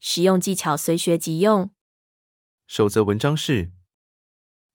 [0.00, 1.70] 实用技巧随学即用。
[2.66, 3.72] 首则文章是：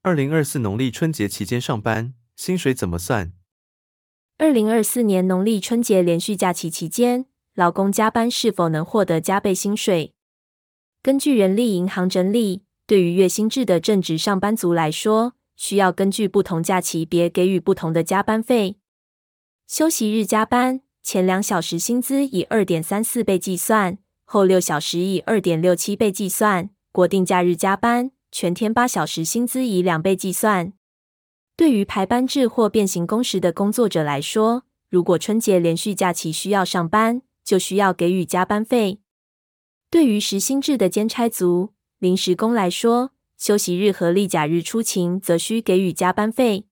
[0.02, 3.34] 二零二四农历春节期间上班，薪水怎么算？
[4.38, 10.16] 二零二四年农历春节连续假期期间，老公加班是否能获得加倍薪水？
[11.02, 18.78] 根据人力银行整理，对于月薪制的正职上班族来说，需要根据不同假期别给予不同的加班费。
[19.68, 24.00] 休息日加班，前两小时薪资以二点三四倍计算。
[24.34, 30.74] 后六小时以二点六七倍计算，国定假日加班，全天八小时薪资以两倍计算。
[31.56, 39.02] 对于排班制或变形工时的工作者来说，如果春节连续假期需要上班，就需要给予加班费。
[39.92, 46.66] 对于时薪制的兼差族、临时工来说，休息日和例假日出勤则需给予加班费。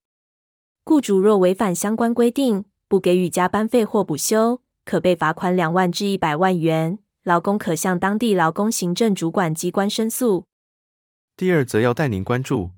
[0.83, 6.97] 雇主若违反相关规定，不给予加班费或补休，可被罚款两万至一百万元。
[7.23, 10.45] 劳工可向当地劳工行政主管机关申诉。
[11.37, 12.71] 第二则要带您关注：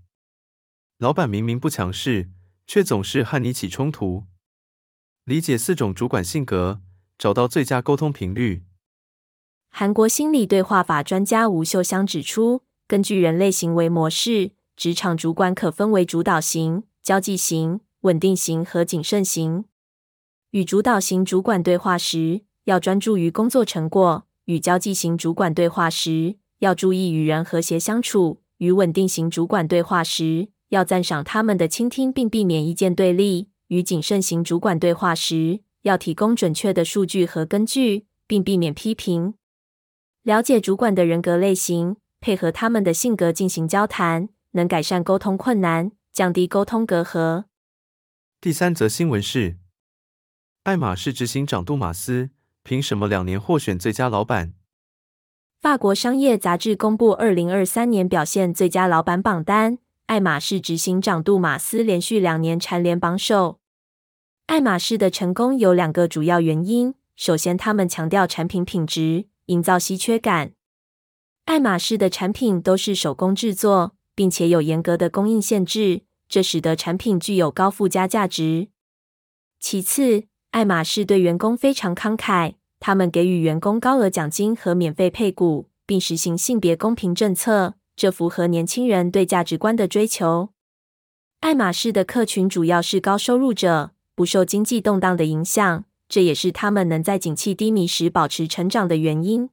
[0.98, 2.30] 老板明明不强势，
[2.68, 4.26] 却总是和你起冲突。
[5.24, 6.82] 理解四种主管性格，
[7.18, 8.64] 找到最佳沟通频率。
[9.70, 19.64] 韩国心理对话法专家吴秀香指出，根据人类行为模式，职场主管可分为主导型、交际型、稳定型和谨慎型。
[20.52, 24.28] 与主导型主管对话时，要专注于工作成果。
[24.46, 39.36] 与交际型主管对话时，要注意与人和谐相处；与稳定型主管对话时，要赞赏他们的倾听，并避免意见对立；与谨慎型主管对话时，要提供准确的数据和根据，并避免批评。
[40.24, 47.46] 了解主管的人格类型，配合他们的性格进行交谈，能改善沟通困难，降低沟通隔阂。
[48.40, 49.58] 第三则新闻是：
[50.64, 52.30] 爱马仕执行长杜马斯。
[52.64, 54.54] 凭什么两年获选最佳老板？
[55.62, 63.60] 法国商业杂志公布二零二三年表现最佳老板榜单，爱马仕执行长杜马斯连续两年蝉联榜首。
[64.46, 70.54] 爱马仕的成功有两个主要原因：首先，他们强调产品品质，营造稀缺感。
[71.46, 78.70] 爱马仕的产品都是手工制作，并且有严格的供应限制，这使得产品具有高附加价值。
[79.60, 90.50] 其次，爱马仕对员工非常慷慨，他们给予员工高额奖金和免费配股，并实行性别公平政策，这符合年轻人对价值观的追求。
[91.40, 99.50] 爱马仕的客群主要是高收入者，不受经济动荡的影响，这也是他们能在景气低迷时保持成长的原因。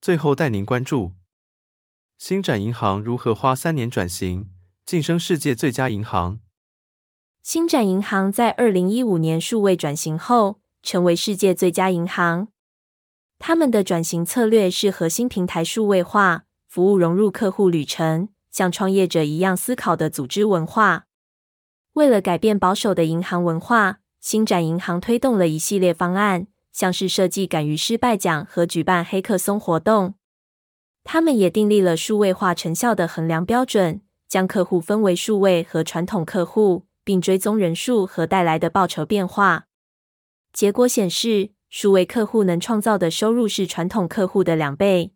[0.00, 1.12] 最后带您关注：
[2.16, 4.48] 星展银行如何花三年转型，
[4.86, 6.40] 晋升世界最佳银行。
[7.48, 12.48] 星展银行在二零一五年数位转型后，成为世界最佳银行。
[13.38, 21.06] 他们的转型策略是核心平台数位化，服务融入客户旅程，像创业者一样思考的组织文化。
[21.94, 30.16] 为了改变保守的银行文化，星展银行推动了一系列方案，像是设计敢于失败奖和举办黑客松活动。
[31.02, 36.84] 他们也订立了数位化成效的衡量标准，将客户分为数位和传统客户。
[37.08, 39.64] 并追踪人数和带来的报酬变化。
[40.52, 45.12] 结果显示，数位客户能创造的收入是传统客户的两倍。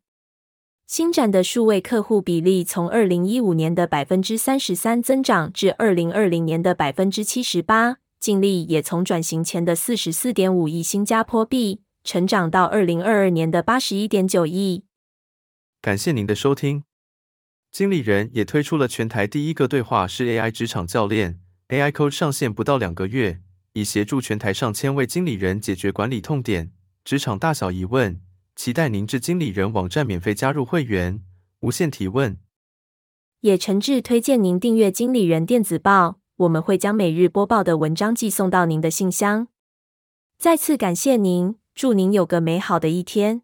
[0.87, 14.85] 新展的数位客户比例从二零一五年的百分之三十三增长至二零二零年的百分之七十八，净利也从转型前的四十四点五亿新加坡币成长到二零二二年的八十一点九亿。
[15.83, 16.85] 感谢您的收听。
[17.71, 21.41] 经理人也推出了全台第一个对话式 AI 职场教练。
[21.69, 23.41] AI Code 上线不到两个月，
[23.73, 26.73] 已协助全台上千位经理人解决管理痛点、
[27.05, 28.21] 职场大小疑问。
[28.55, 31.23] 期待您至经理人网站免费加入会员，
[31.61, 32.37] 无限提问。
[33.41, 39.49] 也诚挚推荐您订阅经理人电子报，我们会将每日播报的文章寄送到您的信箱。
[40.39, 43.43] 再次感谢您，祝您有个美好的一天。